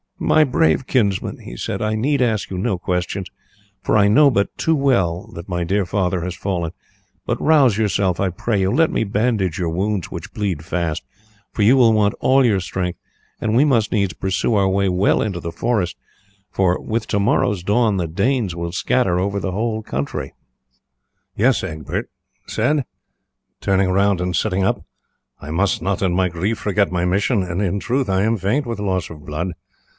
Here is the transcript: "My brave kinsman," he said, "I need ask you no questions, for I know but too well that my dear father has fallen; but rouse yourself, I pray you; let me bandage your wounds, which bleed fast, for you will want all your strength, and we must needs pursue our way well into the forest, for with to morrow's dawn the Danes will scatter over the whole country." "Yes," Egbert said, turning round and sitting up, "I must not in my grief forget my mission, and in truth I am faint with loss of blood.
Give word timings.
"My 0.17 0.43
brave 0.43 0.87
kinsman," 0.87 1.39
he 1.39 1.55
said, 1.57 1.81
"I 1.81 1.93
need 1.95 2.21
ask 2.21 2.49
you 2.49 2.57
no 2.57 2.77
questions, 2.77 3.27
for 3.81 3.97
I 3.97 4.07
know 4.07 4.29
but 4.31 4.55
too 4.57 4.75
well 4.75 5.27
that 5.33 5.49
my 5.49 5.63
dear 5.63 5.85
father 5.85 6.21
has 6.21 6.35
fallen; 6.35 6.71
but 7.25 7.41
rouse 7.41 7.77
yourself, 7.77 8.19
I 8.19 8.29
pray 8.29 8.61
you; 8.61 8.71
let 8.71 8.91
me 8.91 9.03
bandage 9.03 9.59
your 9.59 9.69
wounds, 9.69 10.09
which 10.09 10.31
bleed 10.33 10.63
fast, 10.63 11.03
for 11.51 11.63
you 11.63 11.75
will 11.75 11.91
want 11.93 12.15
all 12.19 12.45
your 12.45 12.59
strength, 12.59 12.99
and 13.39 13.55
we 13.55 13.65
must 13.65 13.91
needs 13.91 14.13
pursue 14.13 14.53
our 14.55 14.69
way 14.69 14.89
well 14.89 15.21
into 15.21 15.39
the 15.39 15.51
forest, 15.51 15.95
for 16.51 16.79
with 16.79 17.07
to 17.07 17.19
morrow's 17.19 17.61
dawn 17.63 17.97
the 17.97 18.07
Danes 18.07 18.55
will 18.55 18.71
scatter 18.71 19.19
over 19.19 19.39
the 19.39 19.51
whole 19.51 19.83
country." 19.83 20.33
"Yes," 21.35 21.63
Egbert 21.63 22.09
said, 22.47 22.85
turning 23.59 23.91
round 23.91 24.19
and 24.21 24.35
sitting 24.35 24.63
up, 24.63 24.83
"I 25.39 25.51
must 25.51 25.81
not 25.81 26.01
in 26.01 26.13
my 26.13 26.29
grief 26.29 26.57
forget 26.59 26.91
my 26.91 27.05
mission, 27.05 27.43
and 27.43 27.61
in 27.61 27.79
truth 27.79 28.09
I 28.09 28.21
am 28.23 28.37
faint 28.37 28.65
with 28.65 28.79
loss 28.79 29.09
of 29.09 29.25
blood. 29.25 29.53